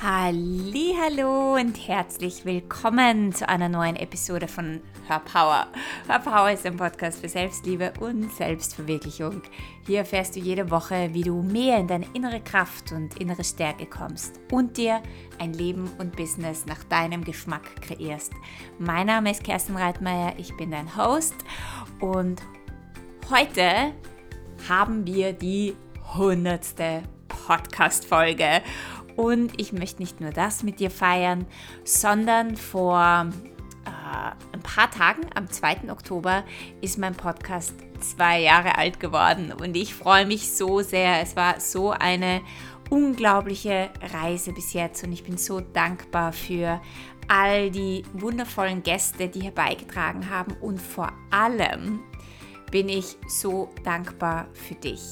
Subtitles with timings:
[0.00, 5.66] Hallo und herzlich willkommen zu einer neuen Episode von Hörpower.
[6.06, 9.42] Hörpower ist ein Podcast für Selbstliebe und Selbstverwirklichung.
[9.88, 13.86] Hier erfährst du jede Woche, wie du mehr in deine innere Kraft und innere Stärke
[13.86, 15.02] kommst und dir
[15.40, 18.32] ein Leben und Business nach deinem Geschmack kreierst.
[18.78, 21.34] Mein Name ist Kerstin Reitmeier, ich bin dein Host
[21.98, 22.40] und
[23.30, 23.92] heute
[24.68, 25.74] haben wir die
[26.16, 27.02] hundertste
[27.48, 28.62] Podcast-Folge.
[29.18, 31.44] Und ich möchte nicht nur das mit dir feiern,
[31.82, 33.26] sondern vor
[33.84, 35.90] äh, ein paar Tagen, am 2.
[35.90, 36.44] Oktober,
[36.82, 39.52] ist mein Podcast zwei Jahre alt geworden.
[39.52, 41.20] Und ich freue mich so sehr.
[41.20, 42.42] Es war so eine
[42.90, 46.80] unglaubliche Reise bis jetzt und ich bin so dankbar für
[47.26, 51.98] all die wundervollen Gäste, die hier beigetragen haben und vor allem
[52.70, 55.02] bin ich so dankbar für dich.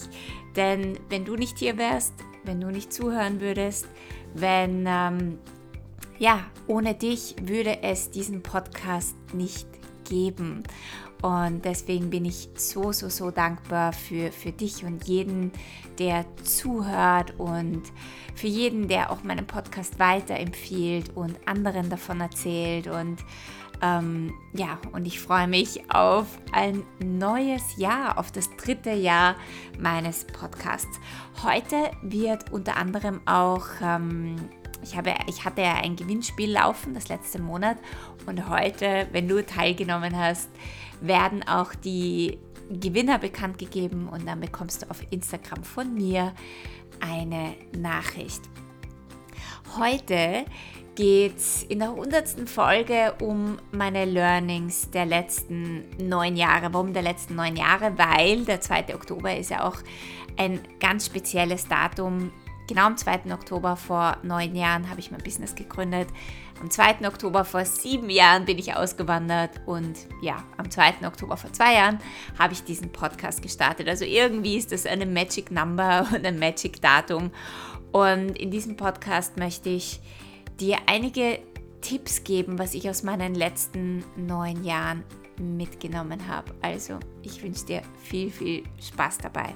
[0.54, 2.14] Denn wenn du nicht hier wärst,
[2.46, 3.86] wenn du nicht zuhören würdest,
[4.34, 5.38] wenn, ähm,
[6.18, 9.66] ja, ohne dich würde es diesen Podcast nicht
[10.08, 10.62] geben.
[11.22, 15.50] Und deswegen bin ich so, so, so dankbar für, für dich und jeden,
[15.98, 17.82] der zuhört und
[18.34, 22.86] für jeden, der auch meinen Podcast weiterempfiehlt und anderen davon erzählt.
[22.86, 23.16] Und
[23.82, 29.36] ähm, ja, und ich freue mich auf ein neues Jahr, auf das dritte Jahr
[29.78, 30.98] meines Podcasts.
[31.42, 34.36] Heute wird unter anderem auch, ähm,
[34.82, 37.78] ich, habe, ich hatte ja ein Gewinnspiel laufen, das letzte Monat.
[38.26, 40.50] Und heute, wenn du teilgenommen hast,
[41.00, 42.38] werden auch die
[42.70, 46.32] Gewinner bekannt gegeben und dann bekommst du auf Instagram von mir
[47.00, 48.42] eine Nachricht.
[49.74, 50.46] Heute
[50.94, 56.72] geht es in der hundertsten Folge um meine Learnings der letzten neun Jahre.
[56.72, 57.98] Warum der letzten neun Jahre?
[57.98, 58.94] Weil der 2.
[58.94, 59.76] Oktober ist ja auch
[60.38, 62.32] ein ganz spezielles Datum.
[62.68, 63.32] Genau am 2.
[63.32, 66.08] Oktober vor neun Jahren habe ich mein Business gegründet.
[66.60, 67.06] Am 2.
[67.06, 71.06] Oktober vor sieben Jahren bin ich ausgewandert und ja, am 2.
[71.06, 71.98] Oktober vor zwei Jahren
[72.38, 73.88] habe ich diesen Podcast gestartet.
[73.88, 77.30] Also irgendwie ist das eine Magic Number und ein Magic Datum.
[77.96, 80.00] Und in diesem Podcast möchte ich
[80.60, 81.38] dir einige
[81.80, 85.02] Tipps geben, was ich aus meinen letzten neun Jahren
[85.38, 86.54] mitgenommen habe.
[86.60, 89.54] Also, ich wünsche dir viel, viel Spaß dabei.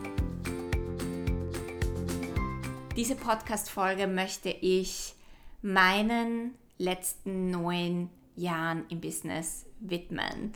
[2.97, 5.13] Diese Podcast-Folge möchte ich
[5.61, 10.55] meinen letzten neun Jahren im Business widmen.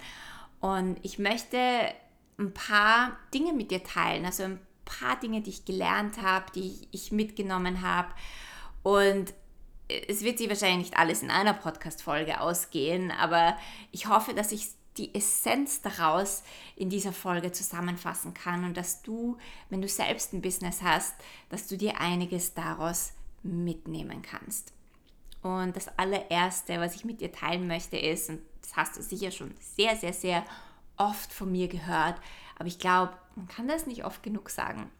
[0.59, 1.59] Und ich möchte
[2.39, 6.89] ein paar Dinge mit dir teilen, also ein paar Dinge, die ich gelernt habe, die
[6.91, 8.09] ich mitgenommen habe.
[8.83, 9.35] Und
[9.89, 13.57] es wird sich wahrscheinlich nicht alles in einer Podcast-Folge ausgehen, aber
[13.93, 16.43] ich hoffe, dass ich die Essenz daraus
[16.77, 19.37] in dieser Folge zusammenfassen kann und dass du,
[19.69, 21.15] wenn du selbst ein Business hast,
[21.49, 23.13] dass du dir einiges daraus
[23.43, 24.73] mitnehmen kannst.
[25.43, 29.31] Und das allererste, was ich mit dir teilen möchte, ist, und das hast du sicher
[29.31, 30.45] schon sehr, sehr, sehr
[30.97, 32.19] oft von mir gehört,
[32.57, 34.91] aber ich glaube, man kann das nicht oft genug sagen.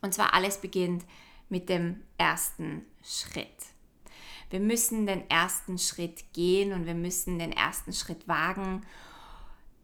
[0.00, 1.04] Und zwar alles beginnt
[1.48, 3.48] mit dem ersten Schritt.
[4.50, 8.82] Wir müssen den ersten Schritt gehen und wir müssen den ersten Schritt wagen,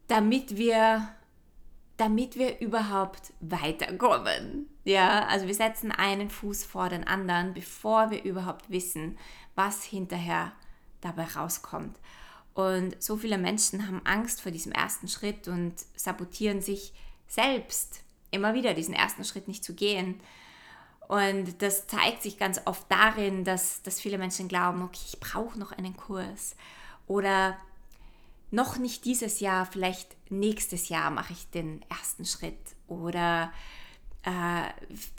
[0.07, 1.07] damit wir
[2.01, 4.67] damit wir überhaupt weiterkommen.
[4.85, 9.19] Ja, also wir setzen einen Fuß vor den anderen, bevor wir überhaupt wissen,
[9.53, 10.51] was hinterher
[11.01, 11.99] dabei rauskommt.
[12.55, 16.91] Und so viele Menschen haben Angst vor diesem ersten Schritt und sabotieren sich
[17.31, 20.19] selbst immer wieder, diesen ersten Schritt nicht zu gehen.
[21.07, 25.57] Und das zeigt sich ganz oft darin, dass, dass viele Menschen glauben, okay, ich brauche
[25.57, 26.55] noch einen Kurs.
[27.07, 27.57] Oder
[28.49, 32.59] noch nicht dieses Jahr, vielleicht nächstes Jahr mache ich den ersten Schritt.
[32.87, 33.51] Oder
[34.23, 34.63] äh,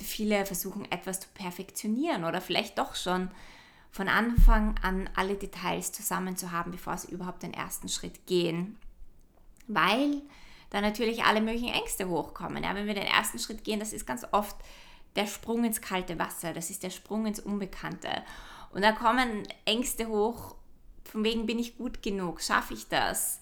[0.03, 3.31] viele versuchen etwas zu perfektionieren oder vielleicht doch schon
[3.91, 8.79] von Anfang an alle Details zusammen zu haben, bevor sie überhaupt den ersten Schritt gehen.
[9.67, 10.23] Weil
[10.73, 12.65] da natürlich alle möglichen Ängste hochkommen.
[12.65, 14.57] Ja, wenn wir den ersten Schritt gehen, das ist ganz oft
[15.17, 18.09] der Sprung ins kalte Wasser, das ist der Sprung ins Unbekannte.
[18.73, 20.57] Und da kommen Ängste hoch,
[21.05, 23.41] von wegen bin ich gut genug, schaffe ich das,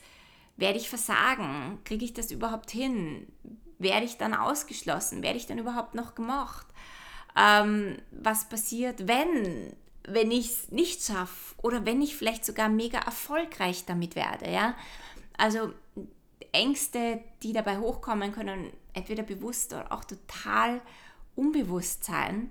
[0.57, 3.29] werde ich versagen, kriege ich das überhaupt hin,
[3.79, 6.67] werde ich dann ausgeschlossen, werde ich dann überhaupt noch gemocht,
[7.37, 9.73] ähm, was passiert, wenn,
[10.03, 14.75] wenn ich es nicht schaffe oder wenn ich vielleicht sogar mega erfolgreich damit werde, ja.
[15.39, 15.73] Also
[16.53, 20.81] Ängste, die dabei hochkommen, können entweder bewusst oder auch total
[21.37, 22.51] unbewusst sein.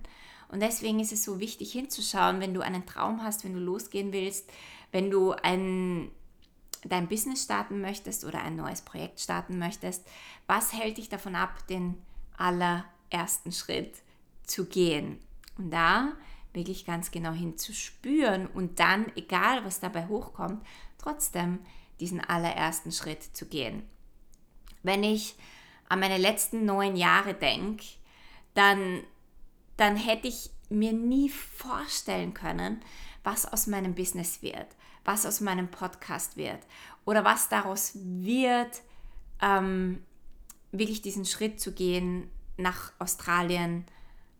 [0.49, 4.11] Und deswegen ist es so wichtig hinzuschauen, wenn du einen Traum hast, wenn du losgehen
[4.11, 4.49] willst,
[4.91, 6.09] wenn du ein,
[6.83, 10.07] dein Business starten möchtest oder ein neues Projekt starten möchtest,
[10.47, 12.01] was hält dich davon ab, den
[12.37, 13.93] allerersten Schritt
[14.43, 15.19] zu gehen?
[15.57, 16.13] Und da
[16.53, 20.65] wirklich ganz genau hinzuspüren und dann, egal was dabei hochkommt,
[20.97, 21.59] trotzdem
[21.99, 23.83] diesen allerersten Schritt zu gehen.
[24.83, 25.35] Wenn ich
[25.89, 27.85] an meine letzten neun Jahre denke,
[28.53, 29.03] dann,
[29.77, 32.81] dann hätte ich mir nie vorstellen können,
[33.23, 34.67] was aus meinem Business wird,
[35.03, 36.59] was aus meinem Podcast wird
[37.05, 38.81] oder was daraus wird,
[39.41, 40.03] ähm,
[40.71, 43.85] wirklich diesen Schritt zu gehen, nach Australien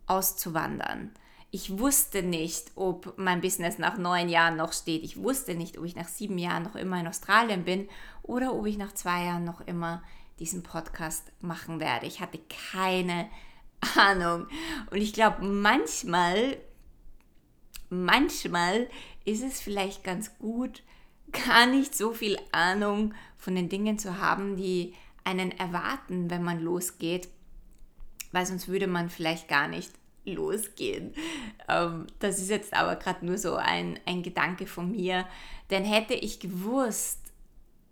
[0.06, 1.12] auszuwandern.
[1.52, 5.04] Ich wusste nicht, ob mein Business nach neun Jahren noch steht.
[5.04, 7.90] Ich wusste nicht, ob ich nach sieben Jahren noch immer in Australien bin
[8.22, 10.04] oder ob ich nach zwei Jahren noch immer
[10.40, 12.06] diesen Podcast machen werde.
[12.06, 12.40] Ich hatte
[12.72, 13.28] keine
[13.96, 14.48] Ahnung.
[14.92, 16.58] Und ich glaube, manchmal,
[17.90, 18.88] manchmal
[19.26, 20.84] ist es vielleicht ganz gut,
[21.32, 24.94] gar nicht so viel Ahnung von den Dingen zu haben, die
[25.24, 27.28] einen erwarten, wenn man losgeht,
[28.32, 29.92] weil sonst würde man vielleicht gar nicht
[30.26, 31.14] losgehen.
[31.68, 35.26] Ähm, das ist jetzt aber gerade nur so ein, ein Gedanke von mir.
[35.70, 37.20] Denn hätte ich gewusst,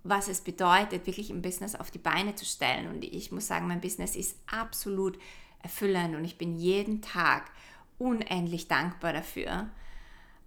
[0.03, 3.68] was es bedeutet, wirklich ein Business auf die Beine zu stellen, und ich muss sagen,
[3.68, 5.19] mein Business ist absolut
[5.62, 7.51] erfüllend und ich bin jeden Tag
[7.97, 9.69] unendlich dankbar dafür.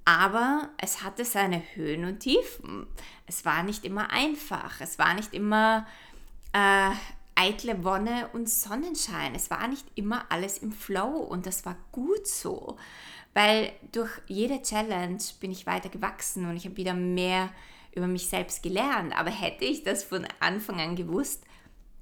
[0.05, 2.87] Aber es hatte seine Höhen und Tiefen.
[3.27, 4.81] Es war nicht immer einfach.
[4.81, 5.87] Es war nicht immer
[6.53, 6.91] äh,
[7.41, 9.35] eitle Wonne und Sonnenschein.
[9.35, 12.77] Es war nicht immer alles im Flow und das war gut so,
[13.33, 17.49] weil durch jede Challenge bin ich weiter gewachsen und ich habe wieder mehr
[17.95, 19.19] über mich selbst gelernt.
[19.19, 21.43] Aber hätte ich das von Anfang an gewusst,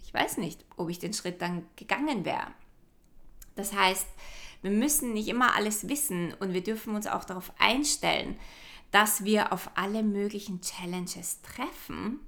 [0.04, 2.48] ich weiß nicht, ob ich den Schritt dann gegangen wäre.
[3.54, 4.08] Das heißt,
[4.62, 8.36] wir müssen nicht immer alles wissen und wir dürfen uns auch darauf einstellen,
[8.90, 12.18] dass wir auf alle möglichen Challenges treffen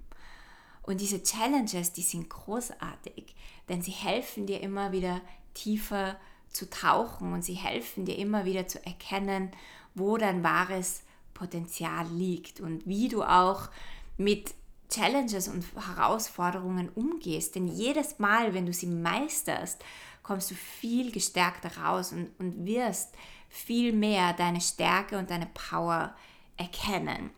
[0.90, 3.34] und diese Challenges, die sind großartig,
[3.68, 5.20] denn sie helfen dir immer wieder
[5.54, 6.16] tiefer
[6.48, 9.52] zu tauchen und sie helfen dir immer wieder zu erkennen,
[9.94, 11.02] wo dein wahres
[11.32, 13.68] Potenzial liegt und wie du auch
[14.16, 14.52] mit
[14.90, 17.54] Challenges und Herausforderungen umgehst.
[17.54, 19.84] Denn jedes Mal, wenn du sie meisterst,
[20.24, 23.14] kommst du viel gestärkter raus und, und wirst
[23.48, 26.14] viel mehr deine Stärke und deine Power
[26.56, 27.30] erkennen.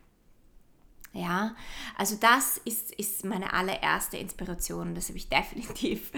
[1.13, 1.55] Ja,
[1.97, 4.95] also das ist, ist meine allererste Inspiration.
[4.95, 6.11] Das habe ich definitiv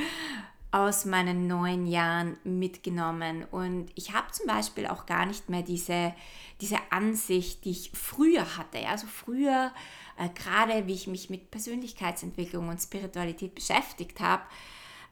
[0.70, 3.44] aus meinen neun Jahren mitgenommen.
[3.50, 6.14] Und ich habe zum Beispiel auch gar nicht mehr diese,
[6.60, 8.86] diese Ansicht, die ich früher hatte.
[8.88, 9.72] Also früher,
[10.18, 14.42] äh, gerade wie ich mich mit Persönlichkeitsentwicklung und Spiritualität beschäftigt habe,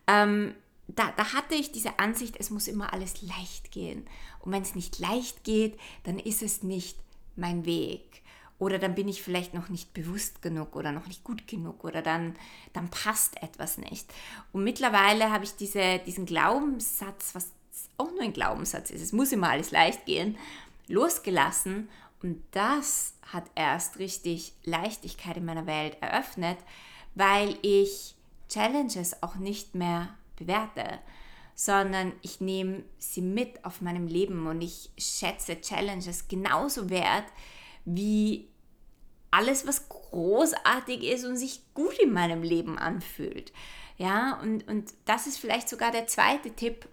[0.08, 0.54] ähm,
[0.88, 4.06] da, da hatte ich diese Ansicht, es muss immer alles leicht gehen.
[4.40, 6.98] Und wenn es nicht leicht geht, dann ist es nicht
[7.36, 8.21] mein Weg
[8.62, 12.00] oder dann bin ich vielleicht noch nicht bewusst genug oder noch nicht gut genug oder
[12.00, 12.36] dann,
[12.72, 14.06] dann passt etwas nicht.
[14.52, 17.50] Und mittlerweile habe ich diese, diesen Glaubenssatz, was
[17.98, 20.38] auch nur ein Glaubenssatz ist, es muss immer alles leicht gehen,
[20.86, 21.88] losgelassen
[22.22, 26.58] und das hat erst richtig Leichtigkeit in meiner Welt eröffnet,
[27.16, 28.14] weil ich
[28.48, 31.00] Challenges auch nicht mehr bewerte,
[31.56, 37.26] sondern ich nehme sie mit auf meinem Leben und ich schätze Challenges genauso wert
[37.84, 38.51] wie
[39.32, 43.52] alles, was großartig ist und sich gut in meinem Leben anfühlt.
[43.98, 46.88] Ja, und, und das ist vielleicht sogar der zweite Tipp,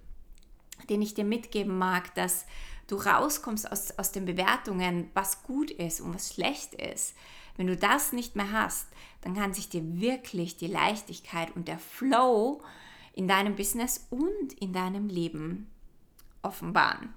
[0.89, 2.45] den ich dir mitgeben mag, dass
[2.87, 7.13] du rauskommst aus, aus den Bewertungen, was gut ist und was schlecht ist.
[7.57, 8.87] Wenn du das nicht mehr hast,
[9.21, 12.61] dann kann sich dir wirklich die Leichtigkeit und der Flow
[13.13, 15.69] in deinem Business und in deinem Leben
[16.41, 17.13] offenbaren.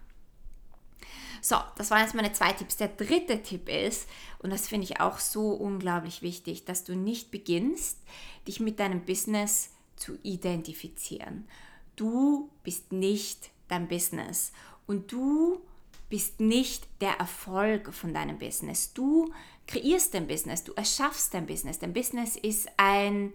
[1.44, 2.76] So, das waren jetzt meine zwei Tipps.
[2.76, 4.08] Der dritte Tipp ist,
[4.38, 7.98] und das finde ich auch so unglaublich wichtig, dass du nicht beginnst,
[8.46, 11.48] dich mit deinem Business zu identifizieren.
[11.96, 14.52] Du bist nicht dein Business
[14.86, 15.60] und du
[16.08, 18.92] bist nicht der Erfolg von deinem Business.
[18.92, 19.32] Du
[19.66, 21.80] kreierst dein Business, du erschaffst dein Business.
[21.80, 23.32] Dein Business ist ein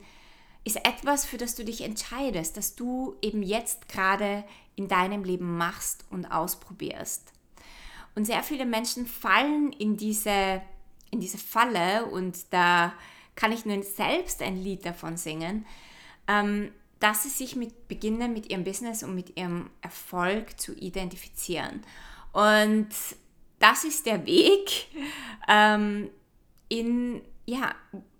[0.63, 4.43] ist etwas, für das du dich entscheidest, dass du eben jetzt gerade
[4.75, 7.31] in deinem Leben machst und ausprobierst.
[8.17, 10.63] Und sehr viele Menschen fallen in diese,
[11.11, 12.91] in diese Falle und da
[13.35, 15.67] kann ich nur selbst ein Lied davon singen,
[16.27, 21.83] ähm, dass sie sich mit, beginnen, mit ihrem Business und mit ihrem Erfolg zu identifizieren.
[22.33, 22.89] Und
[23.59, 24.87] das ist der Weg
[25.47, 26.09] ähm,
[26.69, 27.75] in, ja,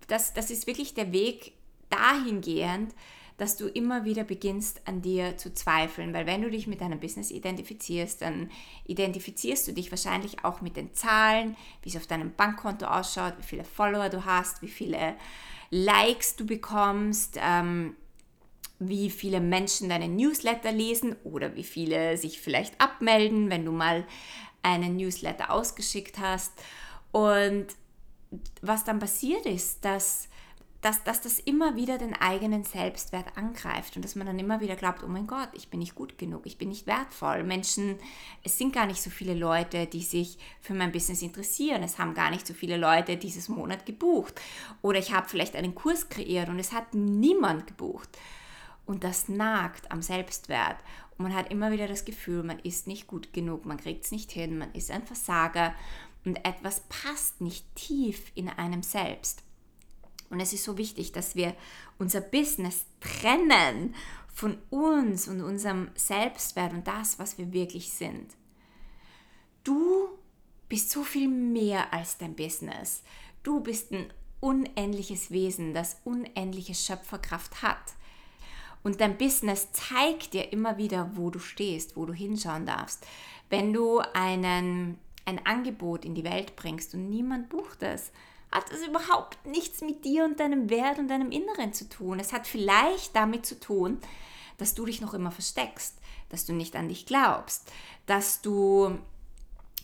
[0.06, 1.54] das, das ist wirklich der Weg
[1.90, 2.94] dahingehend,
[3.38, 7.00] dass du immer wieder beginnst an dir zu zweifeln, weil wenn du dich mit deinem
[7.00, 8.50] Business identifizierst, dann
[8.84, 13.44] identifizierst du dich wahrscheinlich auch mit den Zahlen, wie es auf deinem Bankkonto ausschaut, wie
[13.44, 15.14] viele Follower du hast, wie viele
[15.70, 17.94] Likes du bekommst, ähm,
[18.80, 24.04] wie viele Menschen deine Newsletter lesen oder wie viele sich vielleicht abmelden, wenn du mal
[24.62, 26.52] einen Newsletter ausgeschickt hast.
[27.12, 27.66] Und
[28.62, 30.27] was dann passiert ist, dass
[30.80, 34.76] dass, dass das immer wieder den eigenen Selbstwert angreift und dass man dann immer wieder
[34.76, 37.42] glaubt, oh mein Gott, ich bin nicht gut genug, ich bin nicht wertvoll.
[37.42, 37.96] Menschen,
[38.44, 41.82] es sind gar nicht so viele Leute, die sich für mein Business interessieren.
[41.82, 44.40] Es haben gar nicht so viele Leute dieses Monat gebucht.
[44.80, 48.08] Oder ich habe vielleicht einen Kurs kreiert und es hat niemand gebucht.
[48.86, 50.76] Und das nagt am Selbstwert.
[51.16, 54.12] Und man hat immer wieder das Gefühl, man ist nicht gut genug, man kriegt es
[54.12, 55.74] nicht hin, man ist ein Versager
[56.24, 59.42] und etwas passt nicht tief in einem selbst.
[60.30, 61.54] Und es ist so wichtig, dass wir
[61.98, 63.94] unser Business trennen
[64.32, 68.34] von uns und unserem Selbstwert und das, was wir wirklich sind.
[69.64, 70.08] Du
[70.68, 73.02] bist so viel mehr als dein Business.
[73.42, 77.94] Du bist ein unendliches Wesen, das unendliche Schöpferkraft hat.
[78.82, 83.06] Und dein Business zeigt dir immer wieder, wo du stehst, wo du hinschauen darfst.
[83.50, 88.12] Wenn du einen, ein Angebot in die Welt bringst und niemand bucht es,
[88.50, 92.18] hat es überhaupt nichts mit dir und deinem Wert und deinem Inneren zu tun.
[92.18, 93.98] Es hat vielleicht damit zu tun,
[94.56, 95.98] dass du dich noch immer versteckst,
[96.30, 97.70] dass du nicht an dich glaubst,
[98.06, 98.98] dass du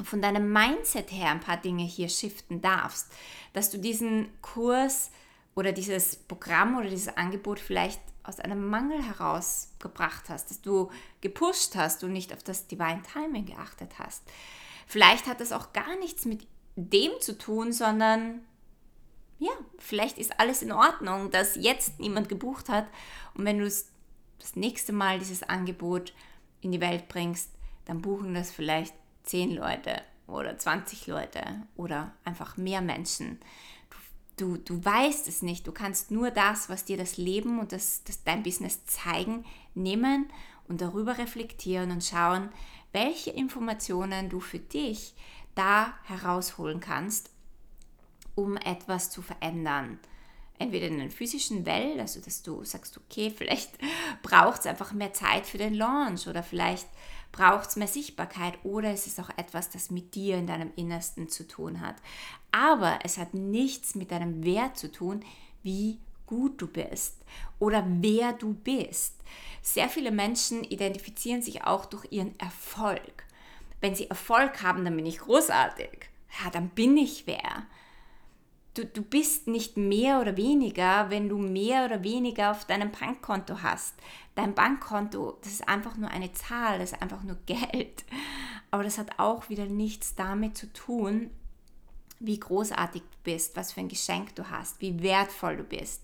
[0.02, 3.12] von deinem Mindset her ein paar Dinge hier shiften darfst,
[3.52, 5.10] dass du diesen Kurs
[5.54, 10.90] oder dieses Programm oder dieses Angebot vielleicht aus einem Mangel herausgebracht hast, dass du
[11.20, 14.22] gepusht hast und nicht auf das Divine Timing geachtet hast.
[14.86, 18.40] Vielleicht hat das auch gar nichts mit dem zu tun, sondern
[19.38, 22.86] ja, vielleicht ist alles in Ordnung, dass jetzt niemand gebucht hat.
[23.34, 23.86] Und wenn du das
[24.54, 26.12] nächste Mal dieses Angebot
[26.60, 27.50] in die Welt bringst,
[27.84, 31.42] dann buchen das vielleicht 10 Leute oder 20 Leute
[31.76, 33.38] oder einfach mehr Menschen.
[34.36, 35.66] Du, du, du weißt es nicht.
[35.66, 40.30] Du kannst nur das, was dir das Leben und das, das dein Business zeigen, nehmen
[40.68, 42.48] und darüber reflektieren und schauen,
[42.92, 45.14] welche Informationen du für dich
[45.54, 47.33] da herausholen kannst
[48.34, 49.98] um etwas zu verändern.
[50.58, 53.70] Entweder in der physischen Welt, also dass du sagst, okay, vielleicht
[54.22, 56.88] braucht es einfach mehr Zeit für den Launch oder vielleicht
[57.32, 61.28] braucht es mehr Sichtbarkeit oder es ist auch etwas, das mit dir in deinem Innersten
[61.28, 61.96] zu tun hat.
[62.52, 65.24] Aber es hat nichts mit deinem Wert zu tun,
[65.64, 67.16] wie gut du bist
[67.58, 69.16] oder wer du bist.
[69.62, 73.24] Sehr viele Menschen identifizieren sich auch durch ihren Erfolg.
[73.80, 76.08] Wenn sie Erfolg haben, dann bin ich großartig.
[76.42, 77.66] Ja, dann bin ich wer
[78.74, 83.62] du, du bist nicht mehr oder weniger, wenn du mehr oder weniger auf deinem Bankkonto
[83.62, 83.94] hast.
[84.34, 88.04] Dein Bankkonto, das ist einfach nur eine Zahl, das ist einfach nur Geld.
[88.70, 91.30] Aber das hat auch wieder nichts damit zu tun,
[92.18, 96.02] wie großartig du bist, was für ein Geschenk du hast, wie wertvoll du bist.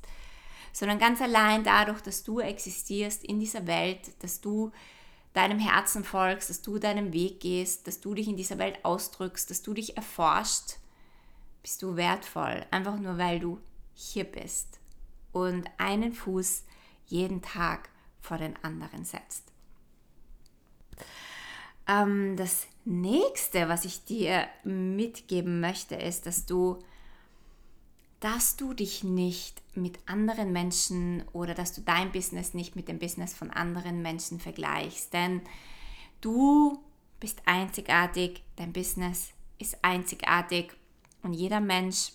[0.72, 4.70] Sondern ganz allein dadurch, dass du existierst in dieser Welt, dass du
[5.32, 9.50] deinem Herzen folgst, dass du deinem Weg gehst, dass du dich in dieser Welt ausdrückst,
[9.50, 10.79] dass du dich erforscht,
[11.62, 13.60] bist du wertvoll, einfach nur weil du
[13.94, 14.80] hier bist
[15.32, 16.64] und einen Fuß
[17.06, 17.90] jeden Tag
[18.20, 19.50] vor den anderen setzt.
[21.86, 26.78] Ähm, das nächste, was ich dir mitgeben möchte, ist, dass du,
[28.20, 32.98] dass du dich nicht mit anderen Menschen oder dass du dein Business nicht mit dem
[32.98, 35.12] Business von anderen Menschen vergleichst.
[35.12, 35.42] Denn
[36.20, 36.82] du
[37.18, 40.72] bist einzigartig, dein Business ist einzigartig
[41.22, 42.12] und jeder Mensch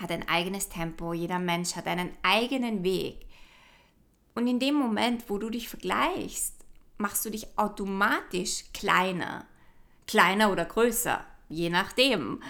[0.00, 3.26] hat ein eigenes Tempo, jeder Mensch hat einen eigenen Weg.
[4.34, 6.54] Und in dem Moment, wo du dich vergleichst,
[6.98, 9.46] machst du dich automatisch kleiner.
[10.06, 12.42] Kleiner oder größer, je nachdem,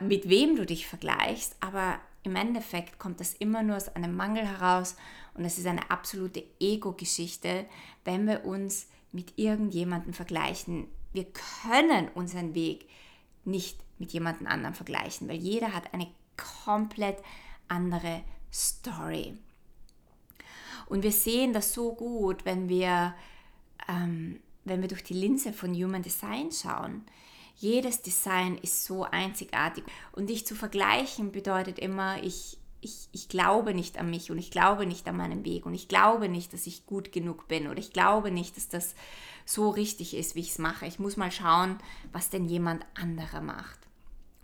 [0.00, 1.56] mit wem du dich vergleichst.
[1.60, 4.96] Aber im Endeffekt kommt das immer nur aus einem Mangel heraus
[5.34, 7.66] und es ist eine absolute Ego-Geschichte,
[8.04, 10.88] wenn wir uns mit irgendjemandem vergleichen.
[11.12, 11.26] Wir
[11.72, 12.88] können unseren Weg
[13.46, 16.08] nicht mit jemandem anderen vergleichen, weil jeder hat eine
[16.64, 17.18] komplett
[17.68, 18.22] andere
[18.52, 19.36] Story.
[20.86, 23.14] Und wir sehen das so gut, wenn wir,
[23.88, 27.04] ähm, wenn wir durch die Linse von Human Design schauen.
[27.56, 29.84] Jedes Design ist so einzigartig.
[30.12, 34.50] Und dich zu vergleichen bedeutet immer, ich, ich, ich glaube nicht an mich und ich
[34.50, 37.78] glaube nicht an meinen Weg und ich glaube nicht, dass ich gut genug bin oder
[37.78, 38.94] ich glaube nicht, dass das
[39.44, 40.86] so richtig ist, wie ich es mache.
[40.86, 41.78] Ich muss mal schauen,
[42.12, 43.78] was denn jemand anderer macht.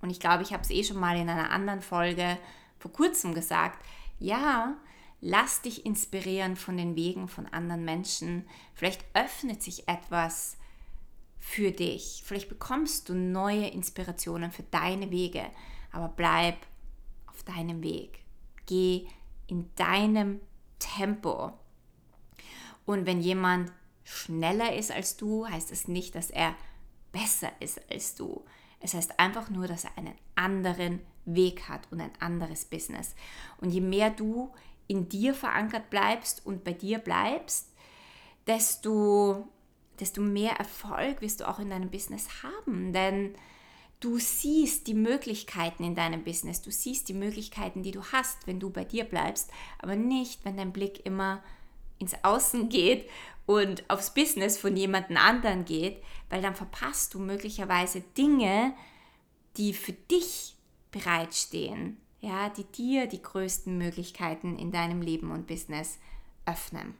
[0.00, 2.38] Und ich glaube, ich habe es eh schon mal in einer anderen Folge
[2.78, 3.84] vor kurzem gesagt.
[4.18, 4.76] Ja,
[5.20, 8.46] lass dich inspirieren von den Wegen von anderen Menschen.
[8.74, 10.56] Vielleicht öffnet sich etwas
[11.38, 12.22] für dich.
[12.24, 15.44] Vielleicht bekommst du neue Inspirationen für deine Wege.
[15.92, 16.56] Aber bleib
[17.26, 18.21] auf deinem Weg.
[18.72, 19.06] Geh
[19.48, 20.40] in deinem
[20.78, 21.52] Tempo.
[22.86, 23.70] Und wenn jemand
[24.02, 26.54] schneller ist als du, heißt es das nicht, dass er
[27.12, 28.46] besser ist als du.
[28.80, 33.14] Es heißt einfach nur, dass er einen anderen Weg hat und ein anderes Business.
[33.58, 34.50] Und je mehr du
[34.86, 37.74] in dir verankert bleibst und bei dir bleibst,
[38.46, 39.50] desto,
[40.00, 42.94] desto mehr Erfolg wirst du auch in deinem Business haben.
[42.94, 43.34] Denn
[44.02, 48.58] du siehst die Möglichkeiten in deinem Business, du siehst die Möglichkeiten, die du hast, wenn
[48.58, 51.42] du bei dir bleibst, aber nicht, wenn dein Blick immer
[51.98, 53.08] ins Außen geht
[53.46, 58.74] und aufs Business von jemandem anderen geht, weil dann verpasst du möglicherweise Dinge,
[59.56, 60.56] die für dich
[60.90, 65.98] bereitstehen, ja, die dir die größten Möglichkeiten in deinem Leben und Business
[66.44, 66.94] öffnen.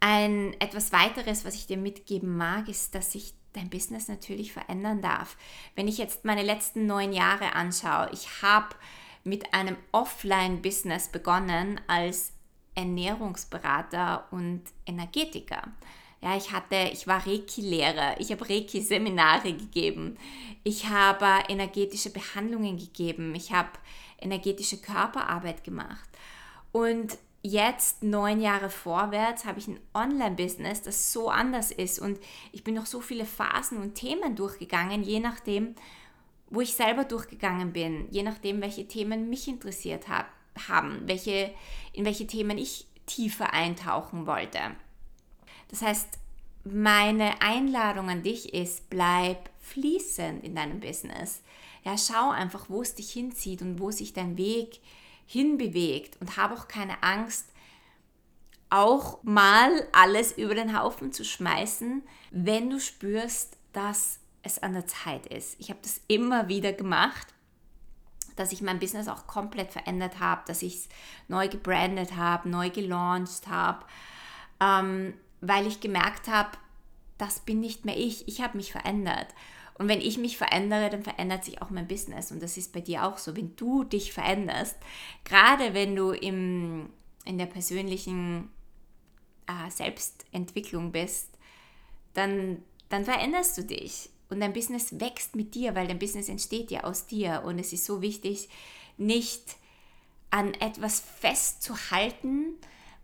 [0.00, 5.02] Ein etwas weiteres, was ich dir mitgeben mag, ist, dass sich dein Business natürlich verändern
[5.02, 5.36] darf.
[5.74, 8.74] Wenn ich jetzt meine letzten neun Jahre anschaue, ich habe
[9.24, 12.32] mit einem Offline-Business begonnen als
[12.74, 15.62] Ernährungsberater und Energetiker.
[16.20, 20.16] Ja, ich hatte, ich war Reiki-Lehrer, ich habe Reiki-Seminare gegeben,
[20.62, 23.70] ich habe energetische Behandlungen gegeben, ich habe
[24.18, 26.08] energetische Körperarbeit gemacht.
[26.70, 31.98] Und jetzt, neun Jahre vorwärts, habe ich ein Online-Business, das so anders ist.
[31.98, 32.18] Und
[32.52, 35.74] ich bin noch so viele Phasen und Themen durchgegangen, je nachdem,
[36.50, 40.26] wo ich selber durchgegangen bin, je nachdem, welche Themen mich interessiert hab,
[40.68, 41.52] haben, welche,
[41.92, 44.60] in welche Themen ich tiefer eintauchen wollte.
[45.68, 46.18] Das heißt,
[46.64, 51.42] meine Einladung an dich ist, bleib fließend in deinem Business.
[51.84, 54.80] Ja, schau einfach, wo es dich hinzieht und wo sich dein Weg
[55.32, 57.48] hinbewegt und habe auch keine Angst,
[58.70, 64.86] auch mal alles über den Haufen zu schmeißen, wenn du spürst, dass es an der
[64.86, 65.56] Zeit ist.
[65.58, 67.32] Ich habe das immer wieder gemacht
[68.36, 70.88] dass ich mein Business auch komplett verändert habe, dass ich es
[71.28, 73.84] neu gebrandet habe, neu gelauncht habe,
[74.60, 76.50] ähm, weil ich gemerkt habe,
[77.18, 79.28] das bin nicht mehr ich, ich habe mich verändert.
[79.78, 82.30] Und wenn ich mich verändere, dann verändert sich auch mein Business.
[82.30, 83.36] Und das ist bei dir auch so.
[83.36, 84.76] Wenn du dich veränderst,
[85.24, 86.90] gerade wenn du im,
[87.24, 88.50] in der persönlichen
[89.46, 91.28] äh, Selbstentwicklung bist,
[92.14, 94.10] dann, dann veränderst du dich.
[94.28, 97.42] Und dein Business wächst mit dir, weil dein Business entsteht ja aus dir.
[97.44, 98.48] Und es ist so wichtig,
[98.96, 99.56] nicht
[100.30, 102.54] an etwas festzuhalten,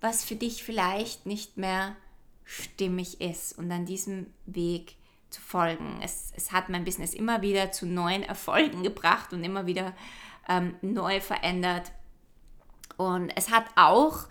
[0.00, 1.96] was für dich vielleicht nicht mehr
[2.44, 4.96] stimmig ist und an diesem Weg
[5.30, 6.00] zu folgen.
[6.02, 9.94] Es, es hat mein Business immer wieder zu neuen Erfolgen gebracht und immer wieder
[10.48, 11.92] ähm, neu verändert.
[12.96, 14.28] Und es hat auch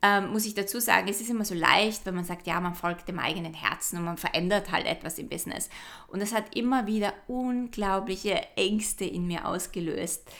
[0.00, 2.74] ähm, muss ich dazu sagen, es ist immer so leicht, wenn man sagt, ja, man
[2.74, 5.68] folgt dem eigenen Herzen und man verändert halt etwas im Business.
[6.06, 10.30] Und das hat immer wieder unglaubliche Ängste in mir ausgelöst.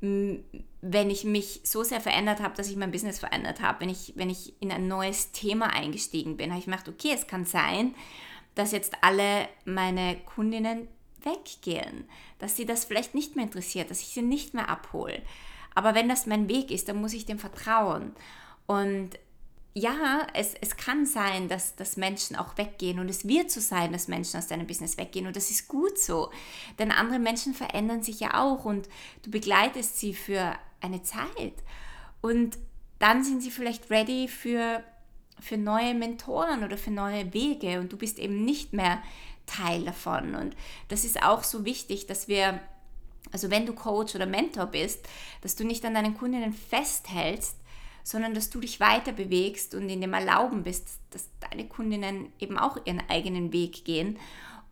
[0.00, 4.12] Wenn ich mich so sehr verändert habe, dass ich mein Business verändert habe, wenn ich,
[4.14, 7.96] wenn ich in ein neues Thema eingestiegen bin, habe ich gedacht, okay, es kann sein,
[8.54, 10.88] dass jetzt alle meine Kundinnen
[11.22, 12.08] weggehen,
[12.38, 15.22] dass sie das vielleicht nicht mehr interessiert, dass ich sie nicht mehr abhole.
[15.74, 18.12] Aber wenn das mein Weg ist, dann muss ich dem vertrauen.
[18.66, 19.18] Und
[19.72, 23.92] ja, es, es kann sein, dass, dass Menschen auch weggehen und es wird so sein,
[23.92, 26.30] dass Menschen aus deinem Business weggehen und das ist gut so.
[26.78, 28.88] Denn andere Menschen verändern sich ja auch und
[29.22, 31.54] du begleitest sie für eine Zeit
[32.20, 32.58] und
[32.98, 34.82] dann sind sie vielleicht ready für,
[35.40, 39.02] für neue Mentoren oder für neue Wege und du bist eben nicht mehr
[39.46, 40.34] Teil davon.
[40.34, 40.56] Und
[40.88, 42.60] das ist auch so wichtig, dass wir,
[43.32, 45.06] also wenn du Coach oder Mentor bist,
[45.42, 47.56] dass du nicht an deinen Kundinnen festhältst,
[48.02, 52.58] sondern dass du dich weiter bewegst und in dem Erlauben bist, dass deine Kundinnen eben
[52.58, 54.18] auch ihren eigenen Weg gehen.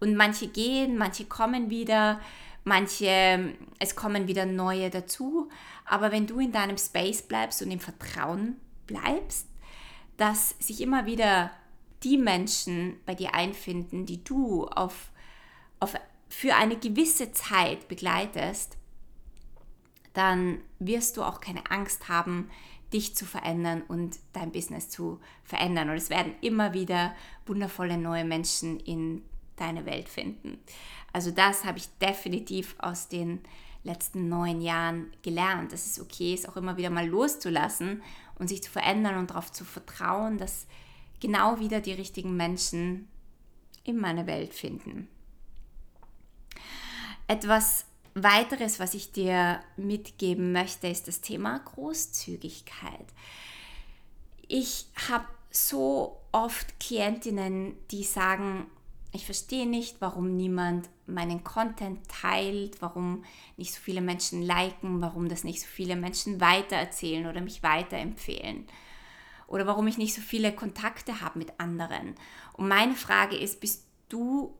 [0.00, 2.20] Und manche gehen, manche kommen wieder,
[2.64, 5.48] manche, es kommen wieder neue dazu.
[5.84, 9.46] Aber wenn du in deinem Space bleibst und im Vertrauen bleibst,
[10.18, 11.50] dass sich immer wieder
[12.02, 15.10] die Menschen bei dir einfinden, die du auf,
[15.80, 15.94] auf,
[16.28, 18.76] für eine gewisse Zeit begleitest,
[20.12, 22.50] dann wirst du auch keine Angst haben,
[22.92, 25.90] dich zu verändern und dein Business zu verändern.
[25.90, 27.14] Und es werden immer wieder
[27.46, 29.22] wundervolle neue Menschen in
[29.56, 30.58] deine Welt finden.
[31.12, 33.40] Also das habe ich definitiv aus den
[33.82, 38.02] letzten neun Jahren gelernt, dass es okay ist, auch immer wieder mal loszulassen
[38.38, 40.66] und sich zu verändern und darauf zu vertrauen, dass
[41.20, 43.08] genau wieder die richtigen Menschen
[43.84, 45.08] in meine Welt finden.
[47.26, 53.06] Etwas Weiteres, was ich dir mitgeben möchte, ist das Thema Großzügigkeit.
[54.46, 58.66] Ich habe so oft Klientinnen, die sagen,
[59.12, 63.24] ich verstehe nicht, warum niemand meinen Content teilt, warum
[63.56, 68.66] nicht so viele Menschen liken, warum das nicht so viele Menschen weitererzählen oder mich weiterempfehlen.
[69.46, 72.14] Oder warum ich nicht so viele Kontakte habe mit anderen.
[72.52, 74.54] Und meine Frage ist, bist du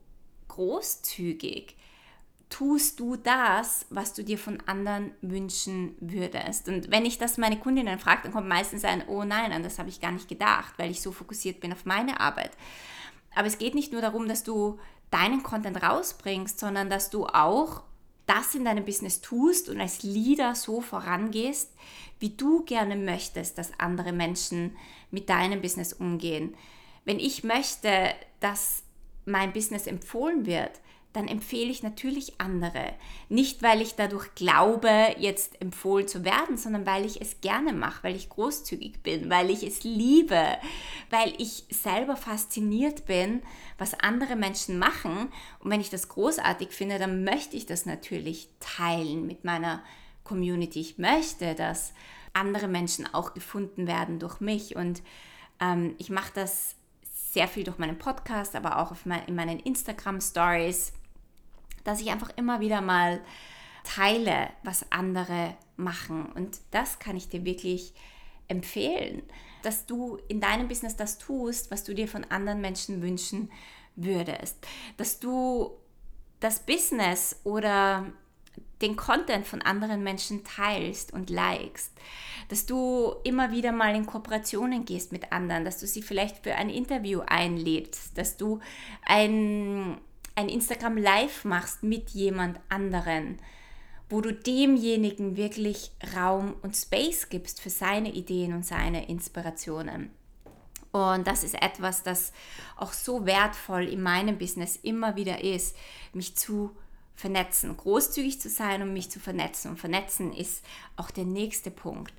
[0.48, 1.76] großzügig
[2.48, 6.68] tust du das, was du dir von anderen wünschen würdest?
[6.68, 9.78] Und wenn ich das meine Kundinnen frage, dann kommt meistens ein, oh nein, an das
[9.78, 12.52] habe ich gar nicht gedacht, weil ich so fokussiert bin auf meine Arbeit.
[13.38, 14.81] Aber es geht nicht nur darum, dass du
[15.12, 17.85] deinen Content rausbringst, sondern dass du auch
[18.27, 21.72] das in deinem Business tust und als Leader so vorangehst,
[22.18, 24.77] wie du gerne möchtest, dass andere Menschen
[25.12, 26.57] mit deinem Business umgehen.
[27.05, 28.09] Wenn ich möchte,
[28.40, 28.83] dass
[29.24, 30.72] mein Business empfohlen wird,
[31.12, 32.92] dann empfehle ich natürlich andere.
[33.29, 38.05] Nicht, weil ich dadurch glaube, jetzt empfohlen zu werden, sondern weil ich es gerne mache,
[38.05, 40.59] weil ich großzügig bin, weil ich es liebe,
[41.11, 43.42] weil ich selber fasziniert bin,
[43.79, 45.33] was andere Menschen machen.
[45.61, 49.83] Und wenn ich das großartig finde, dann möchte ich das natürlich teilen mit meiner
[50.25, 50.81] Community.
[50.81, 51.94] Ich möchte, dass
[52.35, 54.77] andere Menschen auch gefunden werden durch mich.
[54.77, 55.03] Und
[55.59, 56.77] ähm, ich mache das
[57.33, 60.92] sehr viel durch meinen Podcast, aber auch mein, in meinen Instagram Stories
[61.88, 63.20] dass ich einfach immer wieder mal
[63.83, 66.27] teile, was andere machen.
[66.33, 67.94] Und das kann ich dir wirklich
[68.46, 69.22] empfehlen,
[69.62, 73.51] dass du in deinem Business das tust, was du dir von anderen Menschen wünschen
[73.96, 74.59] würdest.
[74.98, 75.70] Dass du
[76.40, 78.07] das Business oder
[78.83, 81.92] den Content von anderen Menschen teilst und likest,
[82.48, 86.55] dass du immer wieder mal in Kooperationen gehst mit anderen, dass du sie vielleicht für
[86.55, 88.61] ein Interview einlädst, dass du
[89.05, 89.98] ein
[90.38, 93.38] ein Instagram Live machst mit jemand anderen,
[94.09, 100.11] wo du demjenigen wirklich Raum und Space gibst für seine Ideen und seine Inspirationen.
[100.92, 102.33] Und das ist etwas, das
[102.77, 105.77] auch so wertvoll in meinem Business immer wieder ist,
[106.12, 106.70] mich zu
[107.16, 109.72] vernetzen, großzügig zu sein und mich zu vernetzen.
[109.72, 112.14] Und vernetzen ist auch der nächste Punkt.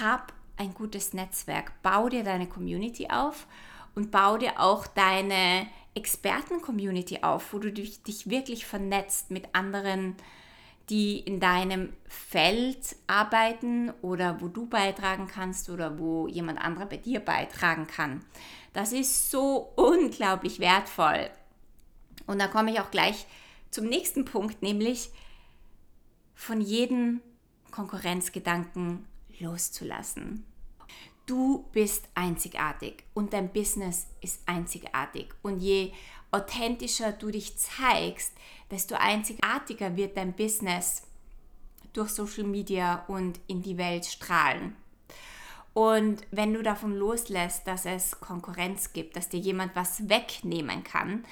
[0.00, 3.46] Hab ein gutes Netzwerk, bau dir deine Community auf
[3.98, 10.14] und bau dir auch deine Experten-Community auf, wo du dich, dich wirklich vernetzt mit anderen,
[10.88, 16.96] die in deinem Feld arbeiten oder wo du beitragen kannst oder wo jemand anderer bei
[16.96, 18.24] dir beitragen kann.
[18.72, 21.28] Das ist so unglaublich wertvoll.
[22.28, 23.26] Und da komme ich auch gleich
[23.72, 25.10] zum nächsten Punkt, nämlich
[26.36, 27.20] von jedem
[27.72, 29.08] Konkurrenzgedanken
[29.40, 30.44] loszulassen.
[31.28, 35.28] Du bist einzigartig und dein Business ist einzigartig.
[35.42, 35.92] Und je
[36.30, 38.32] authentischer du dich zeigst,
[38.70, 41.02] desto einzigartiger wird dein Business
[41.92, 44.74] durch Social Media und in die Welt strahlen.
[45.74, 51.26] Und wenn du davon loslässt, dass es Konkurrenz gibt, dass dir jemand was wegnehmen kann,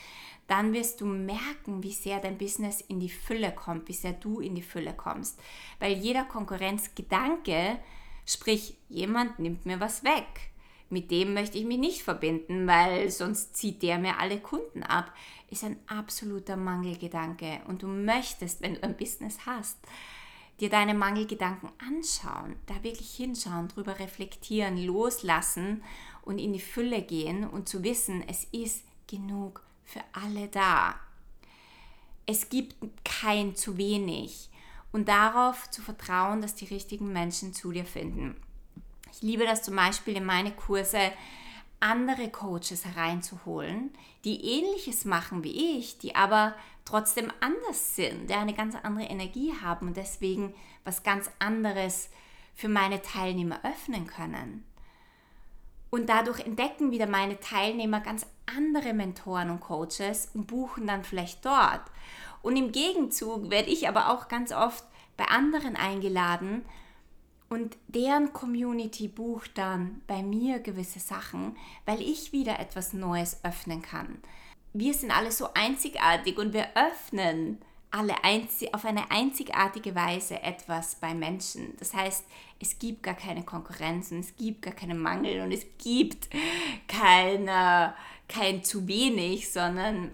[0.46, 4.40] dann wirst du merken, wie sehr dein Business in die Fülle kommt, wie sehr du
[4.40, 5.40] in die Fülle kommst.
[5.80, 7.78] Weil jeder Konkurrenzgedanke
[8.26, 10.50] Sprich, jemand nimmt mir was weg.
[10.90, 15.12] Mit dem möchte ich mich nicht verbinden, weil sonst zieht der mir alle Kunden ab.
[15.48, 17.60] Ist ein absoluter Mangelgedanke.
[17.66, 19.78] Und du möchtest, wenn du ein Business hast,
[20.60, 25.82] dir deine Mangelgedanken anschauen, da wirklich hinschauen, drüber reflektieren, loslassen
[26.22, 30.96] und in die Fülle gehen und zu wissen, es ist genug für alle da.
[32.26, 34.50] Es gibt kein zu wenig
[34.96, 38.34] und darauf zu vertrauen, dass die richtigen Menschen zu dir finden.
[39.12, 41.12] Ich liebe das zum Beispiel in meine Kurse,
[41.80, 43.90] andere Coaches hereinzuholen,
[44.24, 46.54] die ähnliches machen wie ich, die aber
[46.86, 50.54] trotzdem anders sind, die eine ganz andere Energie haben und deswegen
[50.84, 52.08] was ganz anderes
[52.54, 54.64] für meine Teilnehmer öffnen können.
[55.90, 61.44] Und dadurch entdecken wieder meine Teilnehmer ganz andere Mentoren und Coaches und buchen dann vielleicht
[61.44, 61.82] dort.
[62.42, 64.84] Und im Gegenzug werde ich aber auch ganz oft
[65.16, 66.64] bei anderen eingeladen
[67.48, 73.82] und deren Community bucht dann bei mir gewisse Sachen, weil ich wieder etwas Neues öffnen
[73.82, 74.18] kann.
[74.72, 77.58] Wir sind alle so einzigartig und wir öffnen
[77.92, 78.14] alle
[78.72, 81.74] auf eine einzigartige Weise etwas bei Menschen.
[81.78, 82.26] Das heißt,
[82.60, 86.28] es gibt gar keine Konkurrenz und es gibt gar keinen Mangel und es gibt
[86.88, 87.94] keine,
[88.28, 90.10] kein zu wenig, sondern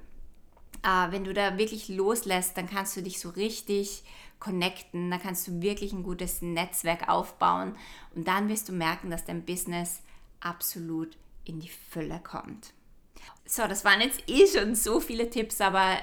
[0.82, 4.04] äh, wenn du da wirklich loslässt, dann kannst du dich so richtig
[4.38, 7.76] connecten, dann kannst du wirklich ein gutes Netzwerk aufbauen
[8.14, 10.02] und dann wirst du merken, dass dein Business
[10.40, 12.72] absolut in die Fülle kommt.
[13.44, 15.96] So, das waren jetzt eh schon so viele Tipps, aber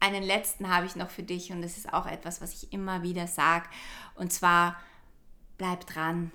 [0.00, 3.02] einen letzten habe ich noch für dich und das ist auch etwas, was ich immer
[3.02, 3.68] wieder sage
[4.16, 4.76] und zwar
[5.56, 6.32] bleib dran.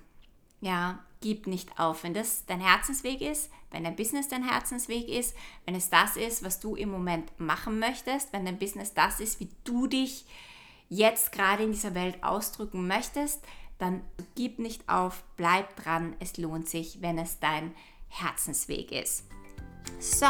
[0.62, 2.04] Ja, gib nicht auf.
[2.04, 6.44] Wenn das dein Herzensweg ist, wenn dein Business dein Herzensweg ist, wenn es das ist,
[6.44, 10.26] was du im Moment machen möchtest, wenn dein Business das ist, wie du dich
[10.90, 13.42] jetzt gerade in dieser Welt ausdrücken möchtest,
[13.78, 14.02] dann
[14.36, 16.16] gib nicht auf, bleib dran.
[16.20, 17.74] Es lohnt sich, wenn es dein
[18.10, 19.24] Herzensweg ist.
[20.00, 20.28] So,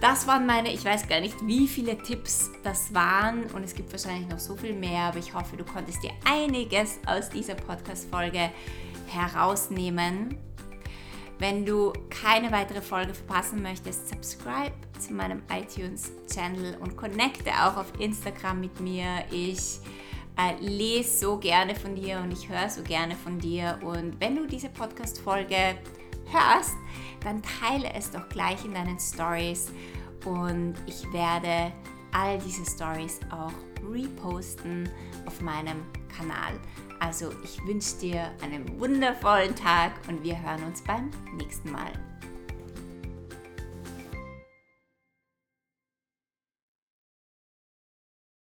[0.00, 3.90] das waren meine, ich weiß gar nicht, wie viele Tipps das waren und es gibt
[3.90, 8.50] wahrscheinlich noch so viel mehr, aber ich hoffe, du konntest dir einiges aus dieser Podcast-Folge
[9.06, 10.38] herausnehmen.
[11.38, 17.92] Wenn du keine weitere Folge verpassen möchtest, subscribe zu meinem iTunes-Channel und connecte auch auf
[17.98, 19.24] Instagram mit mir.
[19.30, 19.80] Ich
[20.38, 23.78] äh, lese so gerne von dir und ich höre so gerne von dir.
[23.82, 25.76] Und wenn du diese Podcast-Folge
[26.26, 26.76] hörst,
[27.22, 29.72] dann teile es doch gleich in deinen Stories
[30.24, 31.72] und ich werde
[32.12, 33.52] all diese Stories auch
[33.92, 34.88] reposten
[35.26, 35.82] auf meinem
[36.16, 36.58] Kanal.
[37.00, 41.92] Also ich wünsche dir einen wundervollen Tag und wir hören uns beim nächsten Mal.